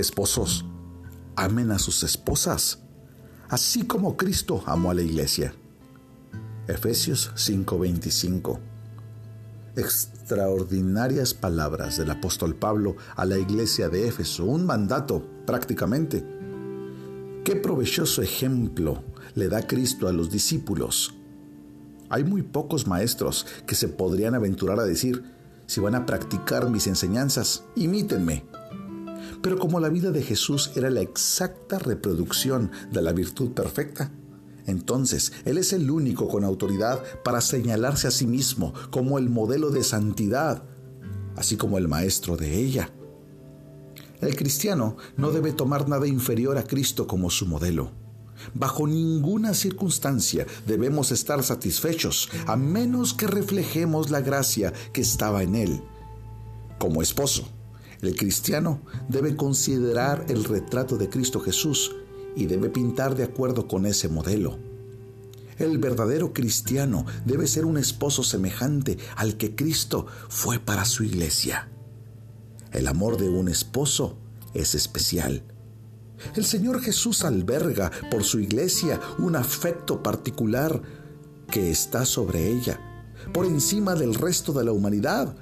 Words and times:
Esposos, 0.00 0.64
amen 1.36 1.70
a 1.70 1.78
sus 1.78 2.02
esposas, 2.02 2.78
así 3.48 3.82
como 3.82 4.16
Cristo 4.16 4.62
amó 4.66 4.90
a 4.90 4.94
la 4.94 5.02
iglesia. 5.02 5.54
Efesios 6.66 7.32
5:25. 7.34 8.60
Extraordinarias 9.76 11.34
palabras 11.34 11.98
del 11.98 12.10
apóstol 12.10 12.54
Pablo 12.54 12.96
a 13.14 13.24
la 13.24 13.38
iglesia 13.38 13.88
de 13.88 14.08
Éfeso, 14.08 14.44
un 14.44 14.64
mandato 14.64 15.22
prácticamente. 15.46 16.24
Qué 17.44 17.56
provechoso 17.56 18.22
ejemplo 18.22 19.02
le 19.34 19.48
da 19.48 19.66
Cristo 19.66 20.08
a 20.08 20.12
los 20.12 20.30
discípulos. 20.30 21.14
Hay 22.08 22.24
muy 22.24 22.42
pocos 22.42 22.86
maestros 22.86 23.46
que 23.66 23.74
se 23.74 23.88
podrían 23.88 24.34
aventurar 24.34 24.80
a 24.80 24.84
decir, 24.84 25.24
si 25.66 25.80
van 25.80 25.94
a 25.94 26.06
practicar 26.06 26.68
mis 26.68 26.86
enseñanzas, 26.86 27.64
imítenme. 27.76 28.44
Pero 29.42 29.58
como 29.58 29.80
la 29.80 29.88
vida 29.88 30.10
de 30.10 30.22
Jesús 30.22 30.72
era 30.76 30.90
la 30.90 31.00
exacta 31.00 31.78
reproducción 31.78 32.70
de 32.92 33.02
la 33.02 33.12
virtud 33.12 33.52
perfecta, 33.52 34.12
entonces 34.66 35.32
Él 35.44 35.58
es 35.58 35.72
el 35.72 35.90
único 35.90 36.28
con 36.28 36.44
autoridad 36.44 37.02
para 37.24 37.40
señalarse 37.40 38.06
a 38.06 38.10
sí 38.10 38.26
mismo 38.26 38.72
como 38.90 39.18
el 39.18 39.28
modelo 39.28 39.70
de 39.70 39.82
santidad, 39.82 40.62
así 41.36 41.56
como 41.56 41.78
el 41.78 41.88
maestro 41.88 42.36
de 42.36 42.56
ella. 42.56 42.90
El 44.20 44.36
cristiano 44.36 44.96
no 45.16 45.30
debe 45.30 45.52
tomar 45.52 45.88
nada 45.88 46.06
inferior 46.06 46.58
a 46.58 46.64
Cristo 46.64 47.06
como 47.06 47.30
su 47.30 47.46
modelo. 47.46 47.90
Bajo 48.54 48.86
ninguna 48.86 49.54
circunstancia 49.54 50.46
debemos 50.66 51.10
estar 51.10 51.42
satisfechos 51.42 52.30
a 52.46 52.56
menos 52.56 53.14
que 53.14 53.26
reflejemos 53.26 54.10
la 54.10 54.20
gracia 54.20 54.72
que 54.92 55.00
estaba 55.00 55.42
en 55.42 55.54
Él. 55.54 55.82
Como 56.78 57.02
esposo, 57.02 57.48
el 58.02 58.16
cristiano 58.16 58.80
debe 59.08 59.36
considerar 59.36 60.24
el 60.28 60.44
retrato 60.44 60.96
de 60.96 61.08
Cristo 61.08 61.40
Jesús 61.40 61.94
y 62.34 62.46
debe 62.46 62.70
pintar 62.70 63.14
de 63.14 63.24
acuerdo 63.24 63.68
con 63.68 63.86
ese 63.86 64.08
modelo. 64.08 64.58
El 65.58 65.76
verdadero 65.78 66.32
cristiano 66.32 67.04
debe 67.26 67.46
ser 67.46 67.66
un 67.66 67.76
esposo 67.76 68.22
semejante 68.22 68.96
al 69.16 69.36
que 69.36 69.54
Cristo 69.54 70.06
fue 70.28 70.58
para 70.58 70.86
su 70.86 71.04
iglesia. 71.04 71.68
El 72.72 72.86
amor 72.86 73.18
de 73.18 73.28
un 73.28 73.48
esposo 73.48 74.16
es 74.54 74.74
especial. 74.74 75.42
El 76.34 76.44
Señor 76.44 76.80
Jesús 76.80 77.24
alberga 77.24 77.90
por 78.10 78.24
su 78.24 78.40
iglesia 78.40 79.00
un 79.18 79.36
afecto 79.36 80.02
particular 80.02 80.80
que 81.50 81.70
está 81.70 82.06
sobre 82.06 82.48
ella, 82.48 82.80
por 83.32 83.44
encima 83.44 83.94
del 83.94 84.14
resto 84.14 84.52
de 84.52 84.64
la 84.64 84.72
humanidad. 84.72 85.36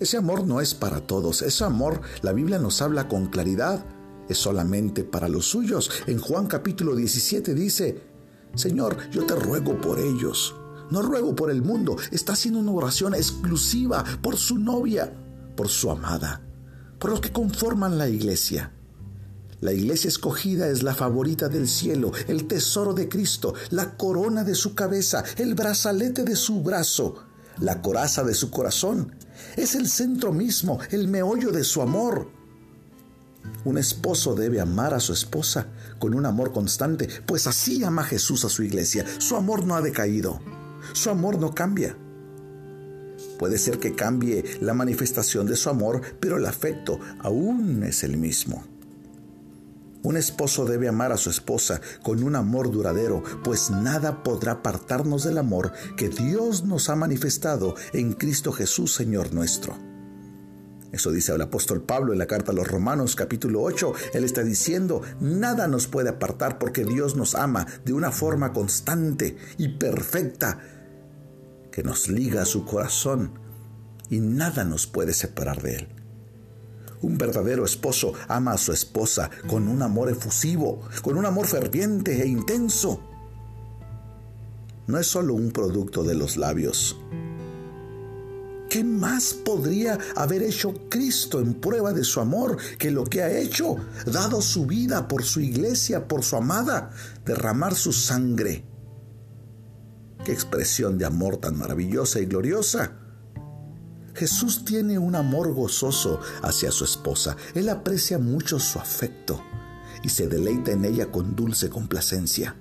Ese 0.00 0.16
amor 0.16 0.46
no 0.46 0.60
es 0.60 0.74
para 0.74 1.00
todos, 1.00 1.42
ese 1.42 1.64
amor, 1.64 2.00
la 2.22 2.32
Biblia 2.32 2.60
nos 2.60 2.80
habla 2.82 3.08
con 3.08 3.26
claridad, 3.26 3.84
es 4.28 4.38
solamente 4.38 5.02
para 5.02 5.28
los 5.28 5.46
suyos. 5.46 5.90
En 6.06 6.20
Juan 6.20 6.46
capítulo 6.46 6.94
17 6.94 7.52
dice, 7.52 8.00
Señor, 8.54 8.96
yo 9.10 9.26
te 9.26 9.34
ruego 9.34 9.80
por 9.80 9.98
ellos. 9.98 10.54
No 10.90 11.02
ruego 11.02 11.34
por 11.34 11.50
el 11.50 11.62
mundo, 11.62 11.96
está 12.12 12.34
haciendo 12.34 12.60
una 12.60 12.70
oración 12.70 13.12
exclusiva 13.14 14.04
por 14.22 14.36
su 14.36 14.58
novia, 14.58 15.12
por 15.56 15.68
su 15.68 15.90
amada, 15.90 16.42
por 17.00 17.10
los 17.10 17.20
que 17.20 17.32
conforman 17.32 17.98
la 17.98 18.08
iglesia. 18.08 18.72
La 19.60 19.72
iglesia 19.72 20.06
escogida 20.06 20.68
es 20.68 20.84
la 20.84 20.94
favorita 20.94 21.48
del 21.48 21.66
cielo, 21.66 22.12
el 22.28 22.46
tesoro 22.46 22.94
de 22.94 23.08
Cristo, 23.08 23.54
la 23.70 23.96
corona 23.96 24.44
de 24.44 24.54
su 24.54 24.76
cabeza, 24.76 25.24
el 25.36 25.56
brazalete 25.56 26.22
de 26.22 26.36
su 26.36 26.62
brazo, 26.62 27.27
la 27.60 27.82
coraza 27.82 28.24
de 28.24 28.34
su 28.34 28.50
corazón. 28.50 29.14
Es 29.56 29.74
el 29.74 29.88
centro 29.88 30.32
mismo, 30.32 30.78
el 30.90 31.08
meollo 31.08 31.50
de 31.50 31.64
su 31.64 31.82
amor. 31.82 32.30
Un 33.64 33.78
esposo 33.78 34.34
debe 34.34 34.60
amar 34.60 34.94
a 34.94 35.00
su 35.00 35.12
esposa 35.12 35.68
con 35.98 36.14
un 36.14 36.26
amor 36.26 36.52
constante, 36.52 37.08
pues 37.26 37.46
así 37.46 37.82
ama 37.84 38.04
Jesús 38.04 38.44
a 38.44 38.48
su 38.48 38.62
iglesia. 38.62 39.04
Su 39.18 39.36
amor 39.36 39.64
no 39.64 39.74
ha 39.74 39.80
decaído, 39.80 40.40
su 40.92 41.10
amor 41.10 41.38
no 41.38 41.54
cambia. 41.54 41.96
Puede 43.38 43.58
ser 43.58 43.78
que 43.78 43.94
cambie 43.94 44.44
la 44.60 44.74
manifestación 44.74 45.46
de 45.46 45.56
su 45.56 45.70
amor, 45.70 46.02
pero 46.20 46.36
el 46.36 46.46
afecto 46.46 46.98
aún 47.20 47.82
es 47.84 48.02
el 48.02 48.16
mismo. 48.16 48.64
Un 50.02 50.16
esposo 50.16 50.64
debe 50.64 50.88
amar 50.88 51.10
a 51.12 51.16
su 51.16 51.28
esposa 51.28 51.80
con 52.02 52.22
un 52.22 52.36
amor 52.36 52.70
duradero, 52.70 53.22
pues 53.42 53.70
nada 53.70 54.22
podrá 54.22 54.52
apartarnos 54.52 55.24
del 55.24 55.38
amor 55.38 55.72
que 55.96 56.08
Dios 56.08 56.64
nos 56.64 56.88
ha 56.88 56.96
manifestado 56.96 57.74
en 57.92 58.12
Cristo 58.12 58.52
Jesús, 58.52 58.94
Señor 58.94 59.34
nuestro. 59.34 59.76
Eso 60.92 61.10
dice 61.10 61.34
el 61.34 61.42
apóstol 61.42 61.82
Pablo 61.82 62.12
en 62.12 62.18
la 62.18 62.26
carta 62.26 62.52
a 62.52 62.54
los 62.54 62.66
Romanos 62.66 63.14
capítulo 63.14 63.62
8. 63.62 63.92
Él 64.14 64.24
está 64.24 64.42
diciendo, 64.42 65.02
nada 65.20 65.68
nos 65.68 65.86
puede 65.86 66.08
apartar 66.08 66.58
porque 66.58 66.84
Dios 66.84 67.14
nos 67.14 67.34
ama 67.34 67.66
de 67.84 67.92
una 67.92 68.10
forma 68.10 68.52
constante 68.52 69.36
y 69.58 69.76
perfecta 69.76 70.60
que 71.70 71.82
nos 71.82 72.08
liga 72.08 72.42
a 72.42 72.46
su 72.46 72.64
corazón 72.64 73.38
y 74.08 74.20
nada 74.20 74.64
nos 74.64 74.86
puede 74.86 75.12
separar 75.12 75.60
de 75.60 75.74
él. 75.76 75.97
Un 77.02 77.16
verdadero 77.18 77.64
esposo 77.64 78.12
ama 78.28 78.52
a 78.52 78.58
su 78.58 78.72
esposa 78.72 79.30
con 79.46 79.68
un 79.68 79.82
amor 79.82 80.10
efusivo, 80.10 80.80
con 81.02 81.16
un 81.16 81.26
amor 81.26 81.46
ferviente 81.46 82.22
e 82.22 82.26
intenso. 82.26 83.00
No 84.86 84.98
es 84.98 85.06
solo 85.06 85.34
un 85.34 85.50
producto 85.50 86.02
de 86.02 86.14
los 86.14 86.36
labios, 86.36 86.96
¿Qué 88.68 88.84
más 88.84 89.32
podría 89.32 89.98
haber 90.14 90.42
hecho 90.42 90.74
Cristo 90.90 91.40
en 91.40 91.54
prueba 91.54 91.94
de 91.94 92.04
su 92.04 92.20
amor 92.20 92.58
que 92.78 92.90
lo 92.90 93.04
que 93.04 93.22
ha 93.22 93.30
hecho? 93.30 93.76
Dado 94.04 94.42
su 94.42 94.66
vida 94.66 95.08
por 95.08 95.24
su 95.24 95.40
iglesia, 95.40 96.06
por 96.06 96.22
su 96.22 96.36
amada, 96.36 96.90
derramar 97.24 97.74
su 97.74 97.94
sangre. 97.94 98.64
Qué 100.22 100.32
expresión 100.32 100.98
de 100.98 101.06
amor 101.06 101.38
tan 101.38 101.56
maravillosa 101.56 102.20
y 102.20 102.26
gloriosa. 102.26 102.92
Jesús 104.18 104.64
tiene 104.64 104.98
un 104.98 105.14
amor 105.14 105.54
gozoso 105.54 106.18
hacia 106.42 106.72
su 106.72 106.84
esposa. 106.84 107.36
Él 107.54 107.68
aprecia 107.68 108.18
mucho 108.18 108.58
su 108.58 108.80
afecto 108.80 109.40
y 110.02 110.08
se 110.08 110.26
deleita 110.26 110.72
en 110.72 110.84
ella 110.84 111.12
con 111.12 111.36
dulce 111.36 111.70
complacencia. 111.70 112.56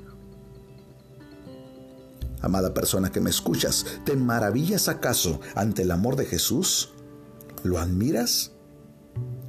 Amada 2.42 2.76
persona 2.76 3.12
que 3.12 3.22
me 3.22 3.32
escuchas, 3.32 3.88
¿te 4.06 4.16
maravillas 4.16 4.88
acaso 4.88 5.42
ante 5.56 5.82
el 5.82 5.90
amor 5.90 6.16
de 6.16 6.26
Jesús? 6.26 6.94
¿Lo 7.64 7.80
admiras? 7.80 8.52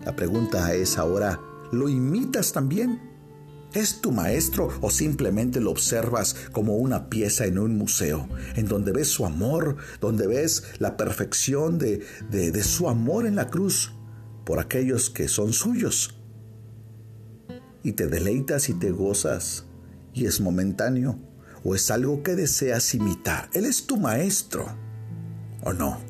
La 0.06 0.16
pregunta 0.16 0.72
es 0.72 0.96
ahora, 0.96 1.38
¿lo 1.72 1.90
imitas 1.90 2.52
también? 2.52 3.07
¿Es 3.78 4.00
tu 4.00 4.10
maestro 4.10 4.70
o 4.80 4.90
simplemente 4.90 5.60
lo 5.60 5.70
observas 5.70 6.34
como 6.50 6.74
una 6.78 7.08
pieza 7.08 7.44
en 7.44 7.60
un 7.60 7.76
museo, 7.76 8.28
en 8.56 8.66
donde 8.66 8.90
ves 8.90 9.06
su 9.06 9.24
amor, 9.24 9.76
donde 10.00 10.26
ves 10.26 10.64
la 10.80 10.96
perfección 10.96 11.78
de, 11.78 12.04
de, 12.28 12.64
su 12.64 12.88
amor 12.88 13.24
en 13.24 13.36
la 13.36 13.46
cruz 13.46 13.92
por 14.44 14.58
aquellos 14.58 15.10
que 15.10 15.28
son 15.28 15.52
suyos? 15.52 16.18
Y 17.84 17.92
te 17.92 18.08
deleitas 18.08 18.68
y 18.68 18.74
te 18.74 18.90
gozas 18.90 19.66
y 20.12 20.26
es 20.26 20.40
momentáneo 20.40 21.16
o 21.62 21.76
es 21.76 21.92
algo 21.92 22.24
que 22.24 22.34
deseas 22.34 22.92
imitar. 22.96 23.48
Él 23.52 23.64
es 23.64 23.86
tu 23.86 23.96
maestro, 23.96 24.66
¿o 25.62 25.72
no? 25.72 26.00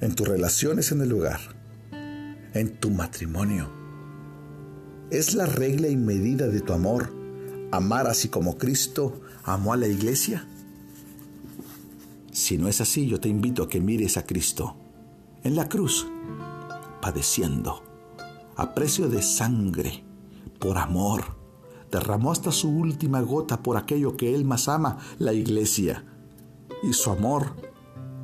En 0.00 0.16
tus 0.16 0.26
relaciones 0.26 0.90
en 0.90 1.02
el 1.02 1.08
lugar, 1.08 1.38
en 2.52 2.80
tu 2.80 2.90
matrimonio. 2.90 3.81
¿Es 5.12 5.34
la 5.34 5.44
regla 5.44 5.88
y 5.88 5.96
medida 5.96 6.48
de 6.48 6.62
tu 6.62 6.72
amor 6.72 7.12
amar 7.70 8.06
así 8.06 8.30
como 8.30 8.56
Cristo 8.56 9.20
amó 9.44 9.74
a 9.74 9.76
la 9.76 9.86
iglesia? 9.86 10.48
Si 12.30 12.56
no 12.56 12.66
es 12.66 12.80
así, 12.80 13.06
yo 13.06 13.20
te 13.20 13.28
invito 13.28 13.62
a 13.62 13.68
que 13.68 13.78
mires 13.78 14.16
a 14.16 14.24
Cristo 14.24 14.74
en 15.44 15.54
la 15.54 15.68
cruz, 15.68 16.06
padeciendo, 17.02 17.82
a 18.56 18.72
precio 18.72 19.10
de 19.10 19.20
sangre, 19.20 20.02
por 20.58 20.78
amor 20.78 21.36
derramó 21.90 22.32
hasta 22.32 22.50
su 22.50 22.70
última 22.70 23.20
gota 23.20 23.62
por 23.62 23.76
aquello 23.76 24.16
que 24.16 24.34
Él 24.34 24.46
más 24.46 24.66
ama, 24.66 24.96
la 25.18 25.34
iglesia. 25.34 26.06
Y 26.82 26.94
su 26.94 27.10
amor 27.10 27.52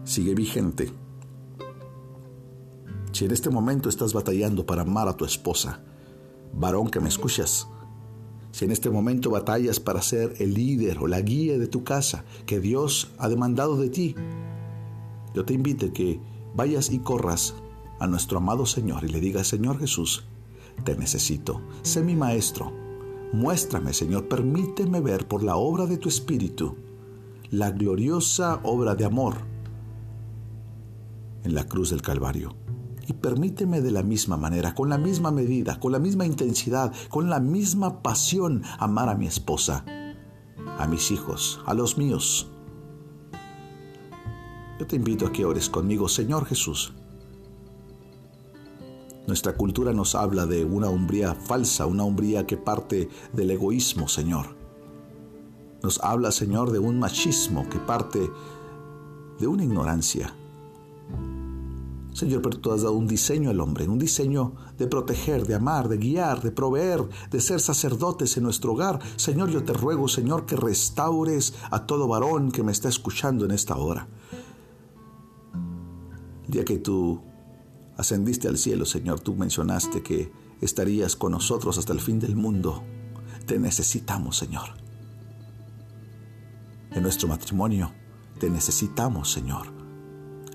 sigue 0.05 0.35
vigente. 0.35 0.91
Si 3.13 3.27
en 3.27 3.33
este 3.33 3.51
momento 3.51 3.91
estás 3.91 4.15
batallando 4.15 4.65
para 4.65 4.83
amar 4.83 5.07
a 5.07 5.19
tu 5.19 5.27
esposa, 5.27 5.83
varón 6.53 6.89
que 6.89 7.01
me 7.01 7.09
escuchas, 7.09 7.69
si 8.51 8.65
en 8.65 8.73
este 8.73 8.91
momento 8.91 9.31
batallas 9.31 9.79
para 9.81 10.03
ser 10.03 10.35
el 10.39 10.55
líder 10.55 10.99
o 10.99 11.07
la 11.07 11.21
guía 11.21 11.59
de 11.59 11.67
tu 11.67 11.85
casa 11.85 12.25
que 12.47 12.61
Dios 12.61 13.13
ha 13.19 13.29
demandado 13.29 13.77
de 13.77 13.91
ti, 13.91 14.15
yo 15.35 15.45
te 15.45 15.55
invito 15.55 15.87
a 15.87 15.93
que 15.93 16.21
vayas 16.55 16.91
y 16.91 16.99
corras 16.99 17.55
a 18.01 18.07
nuestro 18.07 18.39
amado 18.39 18.67
Señor 18.67 19.05
y 19.05 19.09
le 19.09 19.21
digas, 19.21 19.47
Señor 19.47 19.79
Jesús, 19.79 20.25
te 20.85 20.97
necesito, 20.97 21.61
sé 21.83 22.03
mi 22.03 22.17
maestro, 22.17 22.73
Muéstrame, 23.33 23.93
Señor, 23.93 24.27
permíteme 24.27 25.01
ver 25.01 25.29
por 25.29 25.43
la 25.43 25.57
obra 25.57 25.87
de 25.87 25.99
tu 25.99 26.09
Espíritu 26.09 26.77
la 27.51 27.71
gloriosa 27.71 28.61
obra 28.63 28.95
de 28.95 29.05
amor 29.05 29.37
en 31.45 31.55
la 31.55 31.65
cruz 31.65 31.91
del 31.91 32.03
Calvario 32.03 32.55
y 33.09 33.15
permíteme 33.15 33.81
de 33.81 33.91
la 33.91 34.03
misma 34.03 34.37
manera, 34.37 34.75
con 34.75 34.91
la 34.91 34.99
misma 34.99 35.31
medida, 35.31 35.81
con 35.81 35.93
la 35.93 35.99
misma 35.99 36.27
intensidad, 36.27 36.93
con 37.09 37.31
la 37.31 37.41
misma 37.41 38.03
pasión 38.03 38.63
amar 38.79 39.09
a 39.09 39.15
mi 39.15 39.27
esposa, 39.27 39.83
a 40.79 40.87
mis 40.87 41.11
hijos, 41.11 41.59
a 41.65 41.73
los 41.73 41.97
míos. 41.97 42.51
Yo 44.79 44.87
te 44.87 44.97
invito 44.97 45.27
a 45.27 45.33
que 45.33 45.47
ores 45.47 45.71
conmigo, 45.71 46.07
Señor 46.07 46.45
Jesús. 46.45 46.93
Nuestra 49.27 49.57
cultura 49.57 49.95
nos 49.95 50.15
habla 50.15 50.45
de 50.45 50.67
una 50.67 50.91
hombría 50.91 51.35
falsa, 51.35 51.87
una 51.87 52.05
hombría 52.05 52.47
que 52.47 52.59
parte 52.59 53.09
del 53.33 53.51
egoísmo, 53.51 54.07
Señor. 54.09 54.55
Nos 55.83 55.99
habla, 56.01 56.31
Señor, 56.31 56.73
de 56.73 56.79
un 56.79 56.99
machismo 56.99 57.69
que 57.71 57.79
parte 57.79 58.31
de 59.39 59.47
una 59.47 59.65
ignorancia. 59.65 60.35
Señor, 62.19 62.43
pero 62.43 62.59
tú 62.59 62.73
has 62.73 62.83
dado 62.83 62.95
un 62.95 63.07
diseño 63.07 63.49
al 63.49 63.61
hombre, 63.61 63.87
un 63.87 64.01
diseño 64.01 64.55
de 64.77 64.89
proteger, 64.89 65.47
de 65.47 65.55
amar, 65.55 65.89
de 65.89 65.99
guiar, 65.99 66.43
de 66.43 66.51
proveer, 66.51 67.09
de 67.31 67.41
ser 67.41 67.61
sacerdotes 67.61 68.37
en 68.37 68.43
nuestro 68.43 68.73
hogar. 68.73 68.99
Señor, 69.15 69.51
yo 69.51 69.63
te 69.63 69.73
ruego, 69.73 70.09
Señor, 70.09 70.45
que 70.45 70.57
restaures 70.57 71.55
a 71.71 71.87
todo 71.87 72.09
varón 72.09 72.51
que 72.51 72.65
me 72.65 72.73
está 72.73 72.89
escuchando 72.89 73.45
en 73.45 73.53
esta 73.53 73.77
hora. 73.77 74.09
Ya 76.49 76.65
que 76.65 76.79
tú 76.79 77.23
ascendiste 77.97 78.49
al 78.49 78.59
cielo, 78.59 78.85
Señor, 78.85 79.21
tú 79.21 79.37
mencionaste 79.37 80.03
que 80.03 80.33
estarías 80.61 81.15
con 81.15 81.31
nosotros 81.31 81.79
hasta 81.79 81.93
el 81.93 82.01
fin 82.01 82.19
del 82.19 82.35
mundo. 82.35 82.83
Te 83.47 83.61
necesitamos, 83.61 84.37
Señor. 84.37 84.71
En 86.91 87.01
nuestro 87.01 87.29
matrimonio, 87.29 87.93
te 88.41 88.51
necesitamos, 88.51 89.31
Señor 89.31 89.78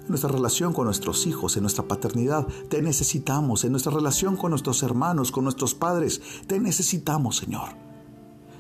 en 0.04 0.10
nuestra 0.10 0.30
relación 0.30 0.74
con 0.74 0.86
nuestros 0.86 1.26
hijos, 1.28 1.56
en 1.56 1.64
nuestra 1.64 1.88
paternidad. 1.88 2.46
Te 2.70 2.82
necesitamos, 2.82 3.64
en 3.64 3.72
nuestra 3.72 3.94
relación 3.94 4.36
con 4.36 4.50
nuestros 4.50 4.84
hermanos, 4.84 5.32
con 5.32 5.46
nuestros 5.46 5.74
padres. 5.74 6.22
Te 6.46 6.60
necesitamos, 6.60 7.38
Señor. 7.38 7.70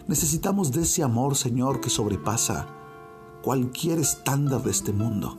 Necesitamos 0.07 0.71
de 0.71 0.83
ese 0.83 1.03
amor, 1.03 1.35
Señor, 1.35 1.81
que 1.81 1.89
sobrepasa 1.89 2.67
cualquier 3.41 3.99
estándar 3.99 4.63
de 4.63 4.71
este 4.71 4.93
mundo. 4.93 5.37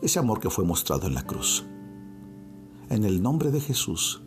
Ese 0.00 0.18
amor 0.18 0.40
que 0.40 0.48
fue 0.48 0.64
mostrado 0.64 1.06
en 1.06 1.14
la 1.14 1.26
cruz. 1.26 1.64
En 2.88 3.04
el 3.04 3.22
nombre 3.22 3.50
de 3.50 3.60
Jesús, 3.60 4.22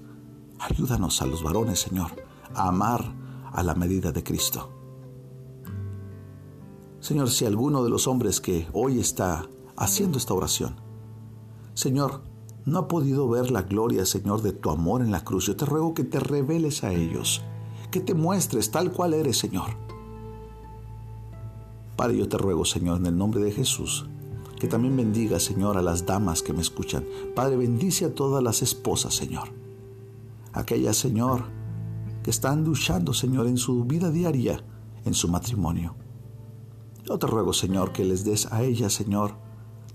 ayúdanos 0.59 1.21
a 1.21 1.25
los 1.25 1.43
varones, 1.43 1.79
Señor, 1.79 2.11
a 2.53 2.67
amar 2.67 3.13
a 3.51 3.63
la 3.63 3.73
medida 3.73 4.11
de 4.11 4.23
Cristo. 4.23 4.69
Señor, 6.99 7.31
si 7.31 7.45
alguno 7.45 7.83
de 7.83 7.89
los 7.89 8.07
hombres 8.07 8.39
que 8.39 8.67
hoy 8.71 8.99
está 8.99 9.47
haciendo 9.77 10.17
esta 10.17 10.33
oración. 10.33 10.75
Señor, 11.73 12.21
no 12.65 12.79
ha 12.79 12.87
podido 12.87 13.27
ver 13.27 13.51
la 13.51 13.63
gloria, 13.63 14.05
Señor, 14.05 14.41
de 14.41 14.53
tu 14.53 14.69
amor 14.69 15.01
en 15.01 15.11
la 15.11 15.23
cruz. 15.23 15.47
Yo 15.47 15.55
te 15.55 15.65
ruego 15.65 15.93
que 15.93 16.03
te 16.03 16.19
reveles 16.19 16.83
a 16.83 16.93
ellos, 16.93 17.41
que 17.91 17.99
te 17.99 18.13
muestres 18.13 18.71
tal 18.71 18.91
cual 18.91 19.13
eres, 19.13 19.37
Señor. 19.37 19.71
Padre, 21.95 22.17
yo 22.17 22.29
te 22.29 22.37
ruego, 22.37 22.65
Señor, 22.65 22.99
en 22.99 23.05
el 23.05 23.17
nombre 23.17 23.41
de 23.41 23.51
Jesús, 23.51 24.07
que 24.59 24.67
también 24.67 24.95
bendiga, 24.95 25.39
Señor, 25.39 25.77
a 25.77 25.81
las 25.81 26.05
damas 26.05 26.41
que 26.41 26.53
me 26.53 26.61
escuchan. 26.61 27.05
Padre, 27.35 27.57
bendice 27.57 28.05
a 28.05 28.15
todas 28.15 28.41
las 28.41 28.61
esposas, 28.61 29.13
Señor. 29.13 29.49
Aquellas, 30.53 30.97
Señor, 30.97 31.45
que 32.23 32.29
están 32.29 32.63
luchando, 32.63 33.13
Señor, 33.13 33.47
en 33.47 33.57
su 33.57 33.83
vida 33.83 34.09
diaria, 34.09 34.63
en 35.05 35.13
su 35.13 35.27
matrimonio. 35.27 35.95
Yo 37.03 37.19
te 37.19 37.27
ruego, 37.27 37.51
Señor, 37.51 37.91
que 37.91 38.05
les 38.05 38.23
des 38.23 38.51
a 38.51 38.63
ellas, 38.63 38.93
Señor, 38.93 39.35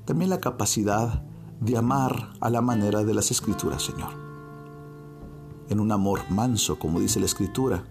también 0.08 0.30
la 0.30 0.40
capacidad 0.40 1.22
de 1.60 1.76
amar 1.76 2.32
a 2.40 2.48
la 2.48 2.62
manera 2.62 3.04
de 3.04 3.12
las 3.12 3.30
escrituras, 3.30 3.82
Señor. 3.82 4.08
En 5.68 5.80
un 5.80 5.92
amor 5.92 6.22
manso, 6.30 6.78
como 6.78 6.98
dice 6.98 7.20
la 7.20 7.26
escritura. 7.26 7.84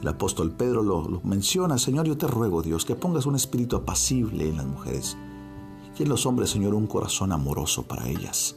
El 0.00 0.06
apóstol 0.06 0.52
Pedro 0.52 0.84
lo, 0.84 1.20
menciona, 1.24 1.78
Señor, 1.78 2.06
yo 2.06 2.16
te 2.16 2.28
ruego, 2.28 2.62
Dios, 2.62 2.84
que 2.84 2.94
pongas 2.94 3.26
un 3.26 3.34
espíritu 3.34 3.74
apacible 3.74 4.48
en 4.48 4.58
las 4.58 4.66
mujeres 4.66 5.16
y 5.98 6.04
en 6.04 6.10
los 6.10 6.26
hombres, 6.26 6.50
Señor, 6.50 6.76
un 6.76 6.86
corazón 6.86 7.32
amoroso 7.32 7.82
para 7.82 8.06
ellas. 8.06 8.54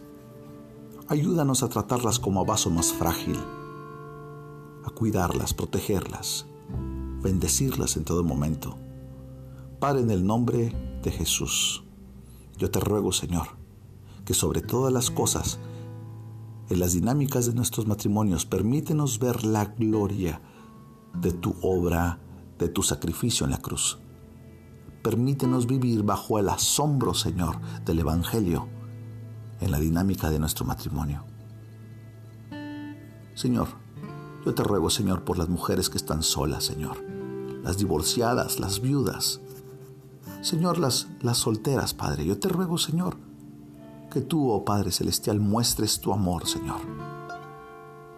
Ayúdanos 1.07 1.63
a 1.63 1.69
tratarlas 1.69 2.19
como 2.19 2.41
a 2.41 2.45
vaso 2.45 2.69
más 2.69 2.93
frágil, 2.93 3.39
a 4.83 4.91
cuidarlas, 4.91 5.55
protegerlas, 5.55 6.45
bendecirlas 7.23 7.97
en 7.97 8.03
todo 8.03 8.23
momento. 8.23 8.77
Padre, 9.79 10.01
en 10.01 10.11
el 10.11 10.23
nombre 10.23 10.71
de 11.01 11.11
Jesús. 11.11 11.84
Yo 12.57 12.71
te 12.71 12.79
ruego, 12.79 13.11
Señor, 13.11 13.47
que 14.23 14.33
sobre 14.33 14.61
todas 14.61 14.93
las 14.93 15.11
cosas, 15.11 15.59
en 16.69 16.79
las 16.79 16.93
dinámicas 16.93 17.45
de 17.45 17.53
nuestros 17.53 17.85
matrimonios, 17.85 18.45
permítenos 18.45 19.19
ver 19.19 19.43
la 19.43 19.65
gloria 19.65 20.41
de 21.13 21.31
tu 21.31 21.55
obra, 21.61 22.19
de 22.57 22.69
tu 22.69 22.81
sacrificio 22.81 23.45
en 23.45 23.51
la 23.51 23.57
cruz. 23.57 23.99
Permítenos 25.03 25.67
vivir 25.67 26.03
bajo 26.03 26.39
el 26.39 26.49
asombro, 26.49 27.13
Señor, 27.13 27.59
del 27.85 27.99
Evangelio 27.99 28.67
en 29.61 29.71
la 29.71 29.79
dinámica 29.79 30.29
de 30.29 30.39
nuestro 30.39 30.65
matrimonio. 30.65 31.23
Señor, 33.35 33.67
yo 34.45 34.53
te 34.53 34.63
ruego, 34.63 34.89
Señor, 34.89 35.23
por 35.23 35.37
las 35.37 35.49
mujeres 35.49 35.89
que 35.89 35.97
están 35.97 36.23
solas, 36.23 36.63
Señor, 36.63 36.97
las 37.63 37.77
divorciadas, 37.77 38.59
las 38.59 38.79
viudas, 38.81 39.41
Señor, 40.45 40.77
las, 40.77 41.07
las 41.21 41.39
solteras, 41.39 41.95
Padre, 41.95 42.23
yo 42.23 42.37
te 42.37 42.49
ruego, 42.49 42.77
Señor, 42.77 43.17
que 44.11 44.21
tú, 44.21 44.51
oh 44.51 44.63
Padre 44.63 44.91
Celestial, 44.91 45.39
muestres 45.39 45.99
tu 45.99 46.13
amor, 46.13 46.45
Señor. 46.45 46.81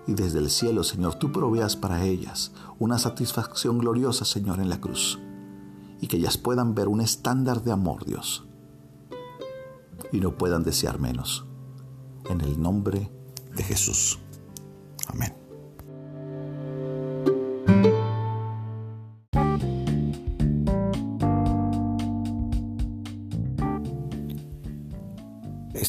Y 0.07 0.13
desde 0.13 0.39
el 0.39 0.49
cielo, 0.49 0.83
Señor, 0.83 1.15
tú 1.15 1.31
proveas 1.31 1.77
para 1.77 2.03
ellas 2.03 2.51
una 2.79 2.99
satisfacción 2.99 3.77
gloriosa, 3.77 4.25
Señor, 4.25 4.59
en 4.59 4.67
la 4.67 4.81
cruz. 4.81 5.17
Y 6.01 6.07
que 6.07 6.17
ellas 6.17 6.37
puedan 6.37 6.75
ver 6.75 6.89
un 6.89 6.99
estándar 6.99 7.63
de 7.63 7.71
amor, 7.71 8.03
Dios. 8.03 8.45
Y 10.11 10.19
no 10.19 10.37
puedan 10.37 10.63
desear 10.63 10.99
menos. 10.99 11.45
En 12.29 12.41
el 12.41 12.61
nombre 12.61 13.09
de 13.55 13.63
Jesús. 13.63 14.19
Amén. 15.07 15.36